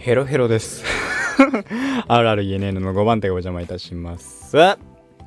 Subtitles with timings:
[0.00, 0.82] ヘロヘロです。
[2.08, 4.56] RRENN の5番手がお邪魔いたします。
[4.56, 4.78] え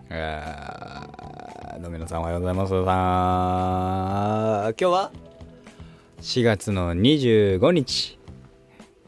[0.09, 2.71] ー、どうも皆さんおはようございます。
[2.71, 5.11] さあ今日は
[6.21, 8.17] 4月の25日、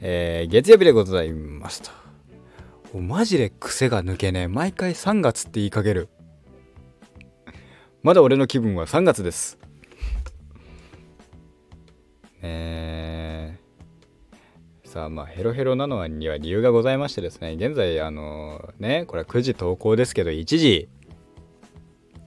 [0.02, 3.00] えー月曜日でございますと。
[3.00, 4.48] マジで癖が抜けねえ。
[4.48, 6.10] 毎回3月って言いかける。
[8.04, 9.58] まだ俺の気分は3月です。
[12.44, 13.05] えー、
[14.96, 20.88] さまあヘロヘロなのには理由がございましてですね現在あのねこれは9時投稿ですけど1時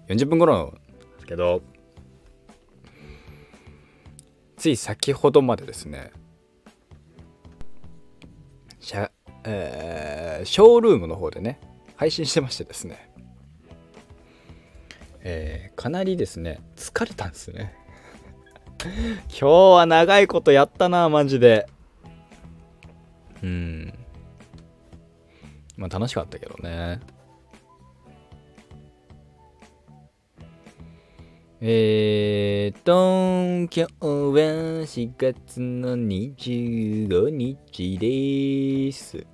[0.09, 0.75] 40分頃
[1.17, 1.62] ですけど
[4.59, 6.11] つい先ほどまでですね
[8.81, 9.11] シャ,、
[9.45, 11.61] えーショールームの方でね
[11.97, 13.11] 配信してましてですね
[15.23, 17.75] えーかなりですね疲れたんですね。
[18.79, 21.67] 今日は長いことやったなマジで。
[23.42, 23.92] うん。
[25.77, 27.00] まあ楽しかったけどね。
[31.61, 33.89] えーと今日は
[34.86, 39.27] 4月の25日です。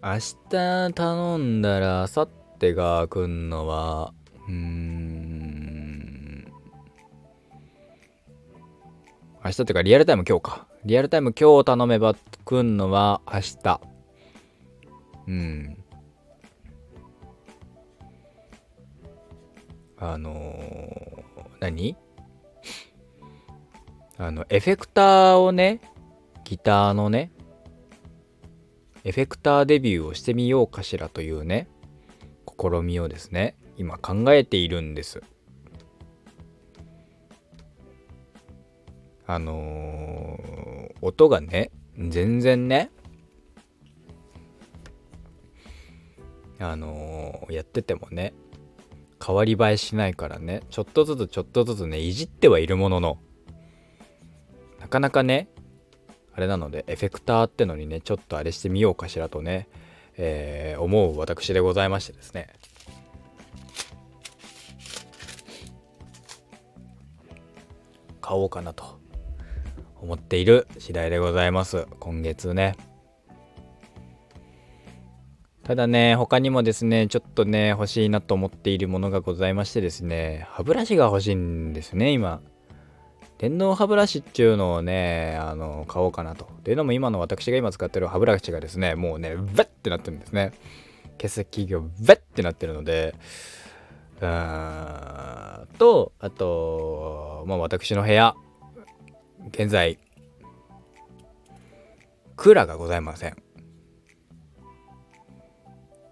[0.00, 0.18] 明
[0.50, 2.28] 日頼んだら明後
[2.60, 4.12] 日が来んのは
[4.48, 5.13] うん。
[9.44, 10.66] 明日っていうかリアルタイム今日か。
[10.86, 13.80] リアルタイム今日頼めば来んのは明日。
[15.28, 15.76] うん。
[19.98, 21.24] あのー
[21.60, 21.94] 何？
[24.16, 25.82] あのエフェクターをね
[26.44, 27.30] ギターのね
[29.04, 31.68] エフェクターデビューをしてみようかしらというね
[32.46, 35.20] 試みをですね今考えているんです。
[39.26, 42.90] あのー音がね全然ね
[46.58, 48.34] あのーやっててもね
[49.24, 53.18] 変わり映えしないからねちょっとずつちょっとずつねいじってはいるものの
[54.80, 55.48] なかなかね
[56.34, 59.68] あれなのでエフェクターってのにねちょっとあれしてみようかしらとね、
[60.16, 62.48] えー思う私でございましてですね。
[68.20, 69.03] 買おうかなと。
[70.04, 71.86] 思っている次第でございます。
[71.98, 72.76] 今月ね。
[75.64, 82.42] ただね他にもですねちょっとね欲しいなと思っているものがございましてですね歯ブラシが欲しいんですね今。
[83.38, 86.48] 電動歯ブラシっていうのをね、あの、買おうかなと。
[86.62, 90.52] というのも今の私が今使ってる歯ブラシがですね、もうね、ヴェッってなってるんですね。
[91.18, 93.14] 毛先がヴェッってなってるので、
[94.20, 98.36] うーんと、あと、まあ私の部屋、
[99.54, 100.00] 現在、
[102.34, 103.34] クーラーがございません。
[103.34, 103.34] っ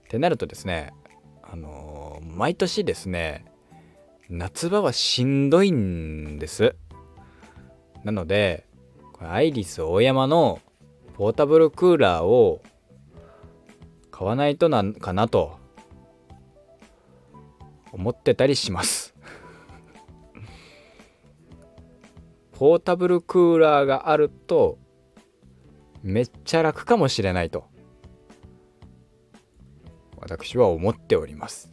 [0.08, 0.92] てなるとですね、
[1.42, 3.44] あの毎年ですね、
[4.30, 6.76] 夏場はしんどいんです。
[8.04, 8.68] なので、
[9.12, 10.60] これアイリス大山の
[11.14, 12.62] ポータブルクーラーを
[14.12, 15.58] 買わないとなんかなと
[17.90, 19.01] 思ってたりします。
[22.62, 24.78] ポータブルクーラーがあると
[26.00, 27.64] めっちゃ楽かもしれないと
[30.16, 31.72] 私は思っております。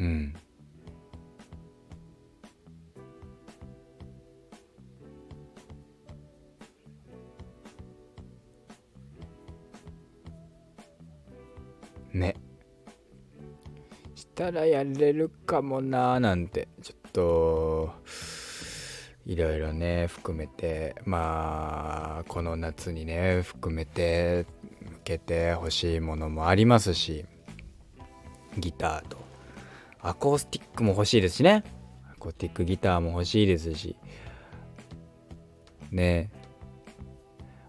[0.00, 0.34] うん。
[14.38, 17.90] たらやれるかもなーなんてちょっと
[19.26, 24.46] いろいろね含めてまあこの夏にね含めて
[24.80, 27.26] 向けて欲しいものもありますし
[28.56, 29.18] ギターと。
[30.00, 31.64] アコースティックも欲しいですしね。
[32.12, 33.96] アコースティックギターも欲しいですし。
[35.90, 36.30] ね。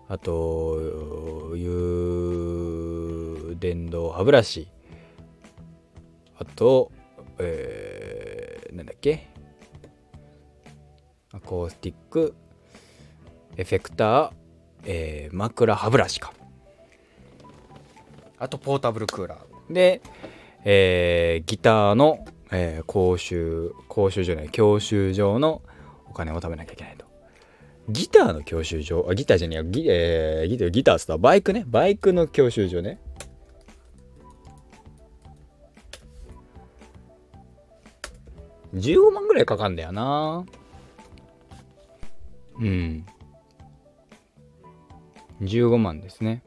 [0.08, 1.66] あとい
[3.52, 4.70] う電動歯ブラシ。
[6.60, 6.92] と
[7.38, 9.30] えー、なんだっけ？
[11.32, 12.36] アコースティック
[13.56, 14.32] エフェクター、
[14.84, 16.34] えー枕歯ブラシか。
[18.38, 19.74] あとポータブルクーラー。
[19.74, 20.02] で、
[20.66, 25.62] えーギターの、えー講習講習じゃない教習所の
[26.10, 27.06] お金を貯めなきゃいけないと。
[27.88, 29.64] ギターの教習所あギターじゃねえや。
[29.64, 31.64] ギ,、えーギターギターっつったらバイクね。
[31.66, 33.00] バイクの教習所ね
[38.74, 40.46] 15万ぐらいかかんだよな。
[42.60, 43.06] うん。
[45.42, 46.44] 15万ですね。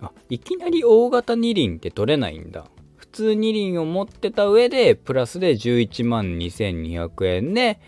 [0.00, 2.66] あいきなり大型二輪って取れないんだ。
[2.96, 7.78] 普通二輪を持ってた上でプラスで11万2200円で、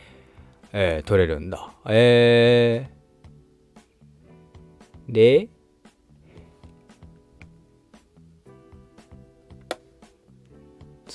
[0.73, 1.73] えー、取れるんだ。
[1.87, 5.49] えー、で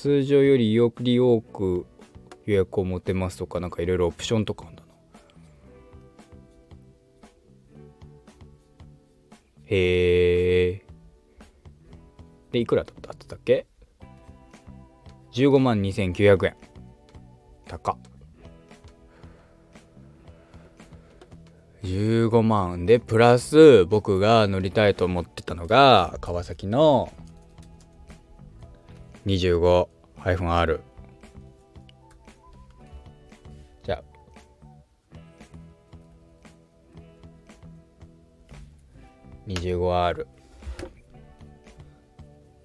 [0.00, 1.84] 通常よりより多く
[2.46, 4.88] 予約を持てますとかなんかいろいろオプションとかあんだな
[9.66, 10.82] へえ
[12.50, 13.66] でいくらだったってたっけ
[15.32, 16.56] ？15万2900円。
[17.68, 17.98] 高
[21.82, 27.12] 15万でプラス僕が乗りたいと思ってたのが川崎の
[29.30, 30.80] 25-R
[33.84, 34.02] じゃあ。
[39.46, 40.26] 25R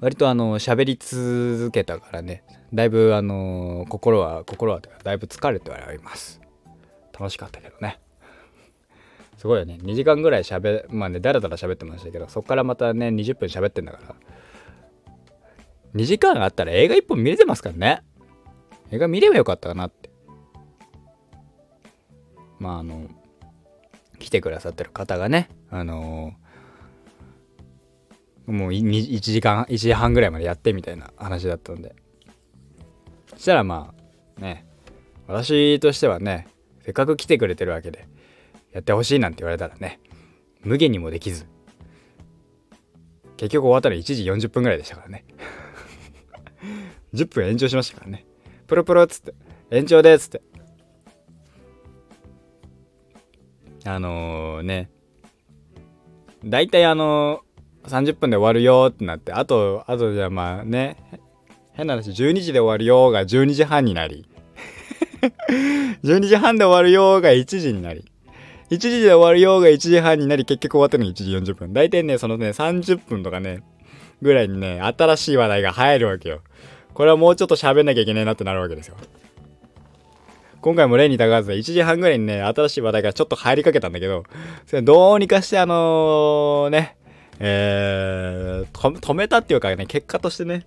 [0.00, 2.42] 割とあの喋り続けたからね。
[2.74, 6.40] だいぶあの心は心はだいぶ疲れてはあります。
[7.12, 8.00] 楽しかったけどね。
[9.38, 9.78] すごいよね。
[9.80, 14.14] 2時間ぐらい喋まあねだらだら喋ってましたけどそっからまたね20分喋ってんだから。
[15.94, 18.02] 2時間あったら映画1本見れてますからね。
[18.90, 20.10] 映画見ればよかったかなって。
[22.58, 23.08] まああの
[24.24, 31.94] 来てくださってる方がね、あのー、もう1時間、1時半ぐらいまでやってみたいな話だったんで。
[33.34, 33.92] そしたらま
[34.38, 34.66] あ、ね、
[35.26, 36.48] 私としてはね、
[36.82, 38.08] せっかく来てくれてるわけで、
[38.72, 40.00] やってほしいなんて言われたらね、
[40.62, 41.46] 無限にもできず、
[43.36, 45.24] 結局終わったら1時40分ぐらいでしたからね。
[47.12, 48.24] 10分延長しましたからね。
[48.66, 49.34] プロプロっつって、
[49.70, 50.40] 延長でっつって。
[53.86, 54.90] あのー、ね、
[56.44, 60.96] 大体あのー、30分で終わるよってなって、あと、あとじゃあまあね、
[61.72, 64.26] 変な話、12時で終わるよが12時半になり、
[66.02, 68.04] 12時半で終わるよが1時になり、
[68.70, 71.72] 1時で終わるよが1時半になり、結局終わったのが1時40分。
[71.72, 73.62] 大体ね、そのね、30分とかね、
[74.22, 76.40] ぐらいにね、新しい話題が入るわけよ。
[76.94, 78.96] これはもうちょっと喋んなきゃいけないなってなるわけですよ。
[80.64, 84.24] 今回も例にたがわず1時半ぐらいにね、新しい話題がちょっと入りかけたんだけど、
[84.64, 86.96] それどうにかしてあのー、ね、
[87.38, 90.66] えー、止めたっていうかね、結果としてね、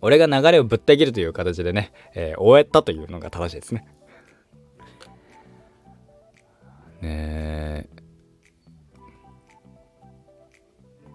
[0.00, 3.86] 俺が流れをぶった切るという形でね、えー、終えたというのが正しいですね。
[7.00, 7.88] ね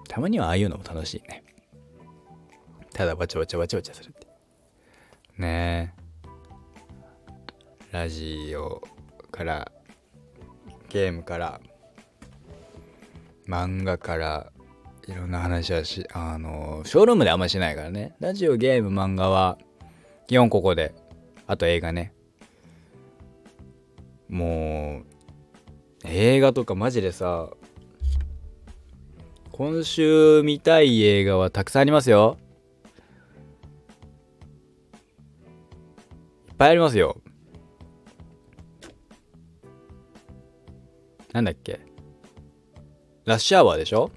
[0.07, 1.43] たまにはああいうのも楽しいね。
[2.93, 4.27] ただバチバチバチバチするって。
[5.37, 5.98] ねえ。
[7.91, 8.83] ラジオ
[9.31, 9.71] から
[10.89, 11.59] ゲームから
[13.47, 14.51] 漫画から
[15.07, 18.13] いろんな話はしあのショールームであんましないからね。
[18.19, 19.57] ラジオゲーム漫画は
[20.27, 20.93] 基本ここで
[21.47, 22.13] あと映画ね。
[24.27, 25.05] もう
[26.05, 27.49] 映画とかマジでさ
[29.51, 32.37] 今週見たい映画はたくさんありますよ。
[36.49, 37.19] いっぱいありますよ。
[41.33, 41.79] なんだっけ？
[43.25, 44.09] ラッシュアワーでしょ？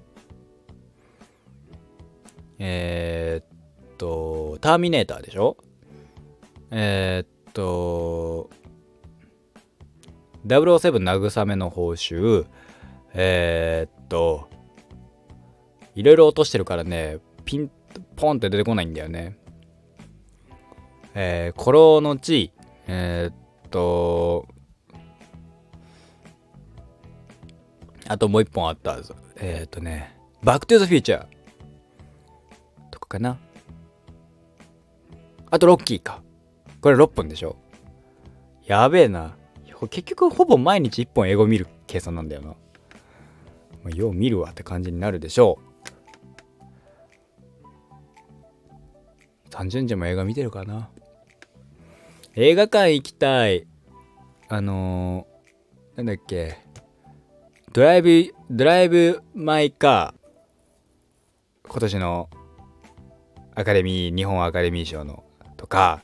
[2.59, 3.43] えー、
[3.93, 5.57] っと、ターミネーターでしょ？
[6.71, 8.49] えー、っと、
[10.47, 12.47] 007慰めの報酬、
[13.13, 14.49] えー、っと、
[15.93, 17.69] いろいろ落としてるからね、ピン、
[18.15, 19.37] ポンって出てこないんだよね。
[21.13, 22.51] えー、コロの地、
[22.87, 24.47] えー、っと、
[28.07, 31.25] あともう一本あったぞえー、とね、バックトゥーザフューチャー
[32.91, 33.37] とかかな。
[35.49, 36.21] あとロッキーか。
[36.81, 37.55] これ6本でしょ。
[38.65, 39.35] やべえな。
[39.89, 42.47] 結局ほぼ毎日1本英語見る計算なんだよな。
[42.49, 42.55] ま
[43.85, 45.73] あ、よう見るわって感じになるでしょう。
[49.49, 50.89] 単純時も映画見てるかな。
[52.35, 53.67] 映画館行きたい。
[54.49, 56.62] あのー、なんだっけ。
[57.73, 62.29] ドライブ、ドライブ・マイ・カー、今年の
[63.55, 65.23] アカデミー、日本アカデミー賞の
[65.57, 66.03] とか、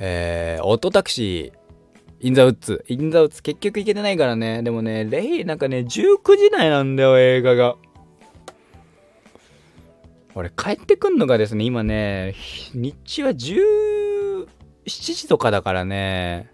[0.00, 4.64] えー、オートタクシー、インザウッズ、インザウッズ結局行けてないからね。
[4.64, 7.76] でもね、レイ、なんかね、19時台なんだよ、映画が。
[10.34, 12.34] 俺、帰ってくんのがですね、今ね、
[12.74, 14.46] 日中は17
[14.88, 16.50] 時とかだからね、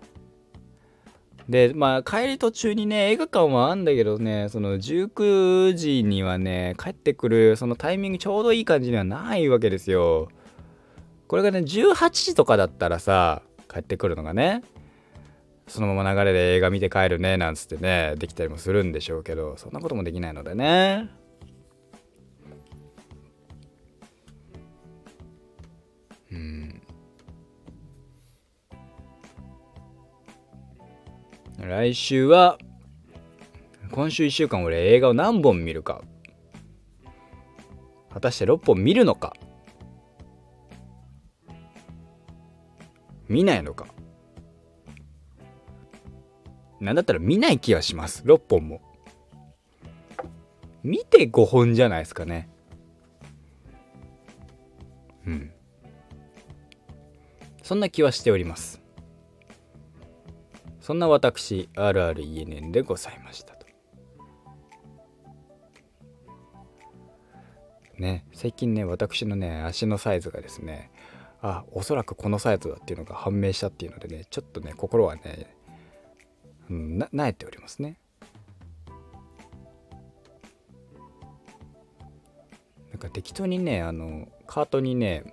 [1.49, 10.29] で、まあ、帰り途中にね、映画館はあんだけどね、その19時にはね、帰ってくる、そのタイミングちょうどいい感じにはないわけですよ。
[11.29, 14.63] これがね、18時とかだったらさ、帰ってくるのがね、
[15.67, 21.11] そのまま流れで映画見て帰るね、なんつってね、できたりもするんでしょうけど、そんなこともできないのでね。
[31.59, 32.59] 来週は、
[33.93, 36.03] 今週1週間俺映画を何本見るか。
[38.11, 39.35] 果たして6本見るのか。
[43.29, 43.87] 見ないのか。
[46.81, 48.25] なんだったら見ない気はします。
[48.25, 48.83] 6本も。
[50.83, 52.49] 見て5本じゃないですかね。
[55.27, 55.51] うん。
[57.63, 58.84] そんな気はしております。
[60.85, 63.65] そんな私 RRENN でございましたと。
[67.97, 70.91] ね最近ね私のね足のサイズがですね
[71.41, 75.57] あおそらくこのサイズだっていうのが判明したっていうのでねちょっとね心はね、
[76.69, 77.99] うん、ななえておりますね。
[82.91, 85.25] なんか適当にねあのカートにね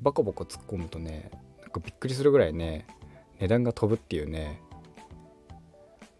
[0.00, 2.86] バコバコ突っ込むとねなんかびっくりするぐらいね
[3.40, 4.60] 値段が飛ぶっていうね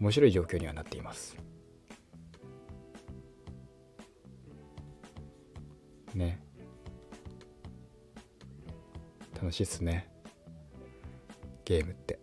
[0.01, 1.37] 面白い状況にはなっています。
[6.15, 6.41] ね。
[9.35, 10.11] 楽しいっすね。
[11.65, 12.19] ゲームって。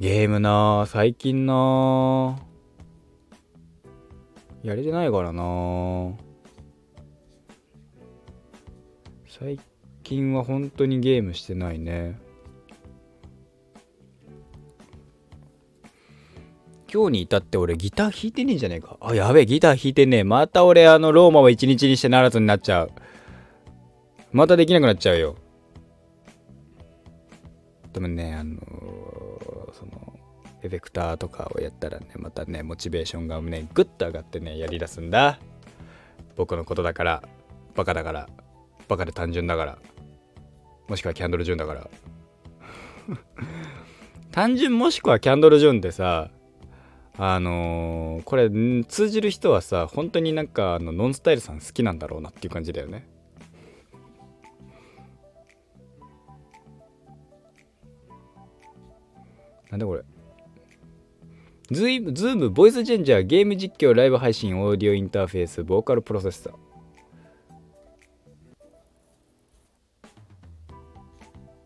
[0.00, 2.36] ゲームな最近な
[4.62, 6.14] やれてないからな
[9.28, 9.58] 最
[10.02, 12.18] 近は本当にゲームしてないね。
[16.92, 18.98] 今日に至って俺ギター弾いてねえんじゃねえか。
[19.00, 20.24] あやべえギター弾いてねえ。
[20.24, 22.90] また俺あのローマを一日にしてならずになっちゃう。
[24.30, 25.36] またできなくなっちゃうよ。
[27.94, 30.18] でもねあのー、その
[30.62, 35.38] エフェクターとかをやったらねまたねモチベーションがねグッと上がってねやりだすんだ。
[36.36, 37.22] 僕のことだから
[37.74, 38.28] バカだから
[38.88, 39.78] バカで単純だから。
[40.92, 41.90] もしくはキャンドル・ジュンだから。
[44.30, 46.30] 単純もしくはキャンドル・ジュンってさ
[47.16, 48.50] あのー、これ
[48.84, 53.08] 通じる人はさ本当になんかあのノンスタイルさん好きなんだろうなっていう感じだよね。
[59.70, 60.02] なんだこれ。
[61.70, 66.71] ズーズームボイスチェンジャーゲーム実況ライブ配信オーディオインターフェースボーカルプロセッサー。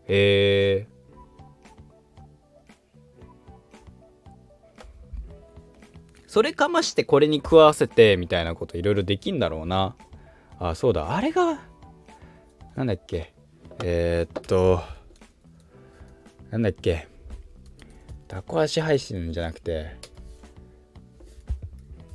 [0.07, 0.97] へえ
[6.27, 9.95] それかましてこれに食わせてみたいなこといろいろできんだろうな。
[10.59, 11.15] あそうだ。
[11.15, 11.59] あれが
[12.75, 13.33] なんだっけ。
[13.83, 14.81] えー、っと
[16.51, 17.07] なんだっけ。
[18.27, 19.95] タコ足配信じゃなくて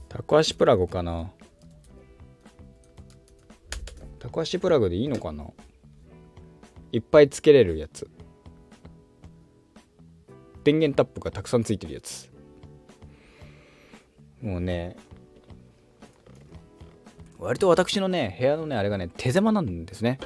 [0.09, 1.33] タコ足プラグかな。
[4.19, 5.47] タコ足プラグでいいのかな。
[6.93, 8.09] いっぱいつけれるやつ。
[10.63, 12.31] 電源タップがたくさんついてるやつ。
[14.41, 14.97] もうね
[17.39, 20.21] 割と私のね部屋のねあれがね手狭なんですね。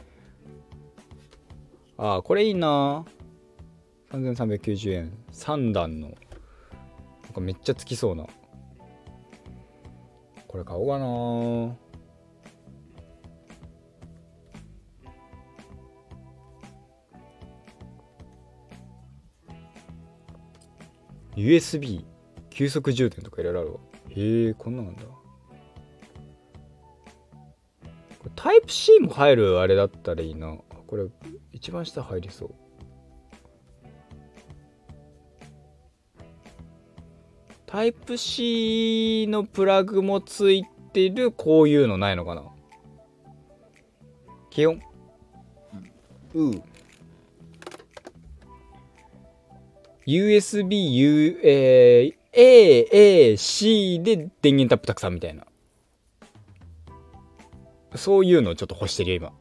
[1.97, 3.05] ああこれいいな。
[4.11, 6.09] 3390円3段の
[7.25, 8.27] なんかめっちゃつきそうな。
[10.49, 11.86] これ買おうかな。
[21.37, 22.05] USB
[22.51, 23.81] 急速充電とかいろいろあるわ。
[24.09, 25.03] へえこんななんだ。
[28.35, 30.57] タイプ C も入るあれだったらいいな。
[30.87, 31.07] これ
[31.53, 32.55] 一番下入りそう。
[37.67, 42.43] タイプ C のプラグもついてるこういうのないのかな。
[44.51, 44.81] 気温
[46.35, 46.63] う
[50.07, 52.89] USB、U、えー、A、
[53.33, 55.45] A、C で電源タップたくさんみたいな。
[57.97, 59.33] そういうのをちょっと欲してるよ、今。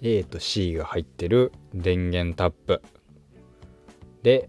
[0.00, 2.80] A と C が入ってる電源タップ
[4.22, 4.48] で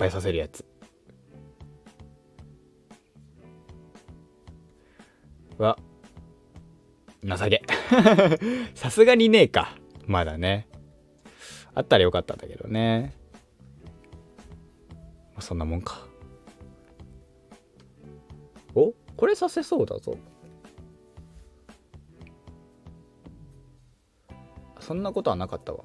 [0.00, 0.64] ぱいさせるやつ。
[5.58, 5.76] は
[7.22, 7.62] 情け。
[8.74, 9.76] さすがにねえか。
[10.06, 10.66] まだね。
[11.74, 13.14] あったらよかったんだけどね。
[15.38, 16.06] そんなもんか。
[18.74, 18.94] お？
[19.16, 20.16] これさせそうだぞ。
[24.78, 25.84] そんなことはなかったわ。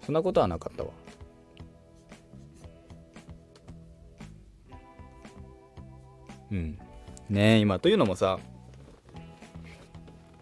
[0.00, 0.90] そんなことはなかったわ。
[6.52, 6.78] うん。
[7.30, 8.38] ね今というのもさ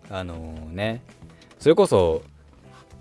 [0.09, 1.03] あのー、ね
[1.59, 2.23] それこそ、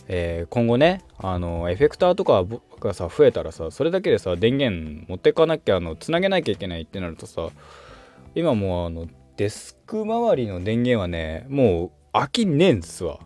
[0.07, 2.43] えー、今後ねあのー、エフェクターとか
[2.79, 7.49] がさ増えたらさそれだけでさ電源持ってかなきゃあのつなげなきゃいけないってなるとさ
[8.33, 13.19] 今もうあのデスク周りの電源はねもう飽きねえんすわ。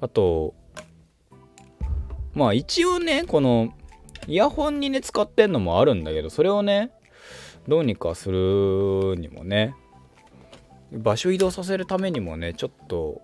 [0.00, 0.54] あと
[2.34, 3.72] まあ一応ねこの
[4.26, 6.90] イヤホンにね使ってんのもあるんだけどそれをね
[7.68, 9.74] どうにかするにもね
[10.92, 13.22] 場所移動させるためにもねちょっと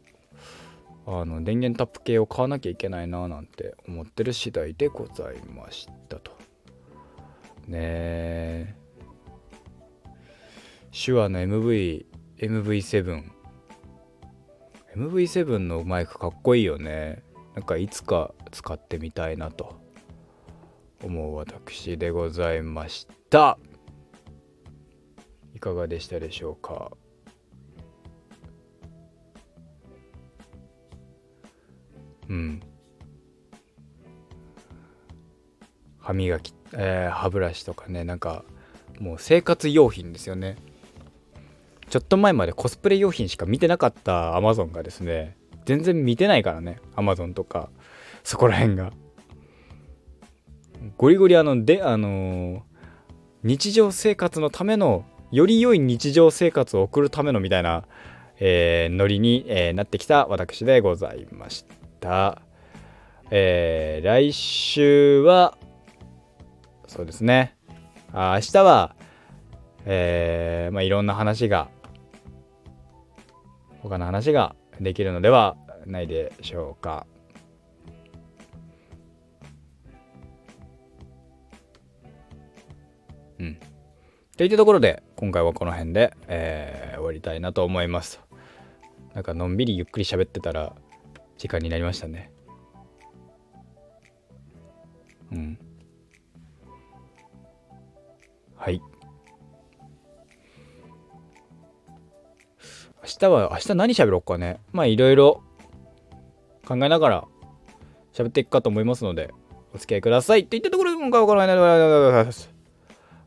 [1.06, 6.32] あの電源タップ系を買わなきゃいけないななんて思ってる次第でございましたと。
[7.66, 8.74] ねえ。
[10.92, 12.04] 手話の MV
[12.38, 13.22] MV7
[14.96, 17.22] MV7 のマイクかっこいいよね。
[17.54, 19.80] なんかいつか使ってみたいなと
[21.02, 23.58] 思う私でございました。
[25.58, 26.92] いかがでしたでしょうか？
[32.28, 32.60] うん。
[35.98, 38.44] 歯磨き、えー、歯ブラシとかねなんか
[39.00, 40.54] もう生活用品ですよね。
[41.90, 47.68] ちょっと前までコスプレ用品しか見てなかったアマゾンがですね全然見てないからねアマゾンとか
[48.22, 48.92] そこら辺が。
[50.96, 52.60] ゴリゴリあのであのー、
[53.42, 57.84] 日常生活のためのより良い日常生活を送るためのみたいな、
[58.40, 61.66] えー、ノリに、えー、なってきた私でございまし
[62.00, 62.42] た。
[63.30, 65.58] えー、来週は、
[66.86, 67.56] そうですね。
[68.12, 68.96] あ明日は、
[69.84, 71.68] えー、まあ、いろんな話が、
[73.82, 77.06] 他の話ができるのではないでしょうか。
[83.38, 83.58] うん。
[84.38, 88.20] といったところで、今回はこの辺で、えー、終わりたいなと思います。
[89.14, 90.76] なんかのんびりゆっくり喋ってたら
[91.36, 92.30] 時間になりましたね。
[95.32, 95.58] うん。
[98.54, 98.80] はい。
[103.02, 104.60] 明日は、明日何喋ろうかね。
[104.70, 105.42] まあいろいろ
[106.64, 107.24] 考えながら
[108.12, 109.34] 喋っていくかと思いますので、
[109.74, 110.46] お付き合いください。
[110.46, 112.54] といったところで今回はこの辺でございます。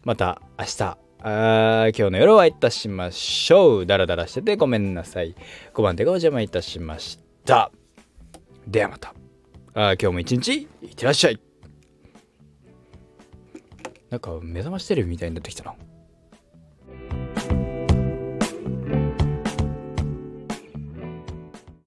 [0.05, 3.85] また明日、あ今日の夜はいたしましょう。
[3.85, 5.35] ダラダラしててごめんなさい。
[5.73, 7.71] 5番手がお邪魔いたしました。
[8.67, 9.13] ではまた。
[9.75, 11.39] あ今日も一日いってらっしゃい。
[14.09, 15.75] なんか目覚ましテレビみたいになってきたな。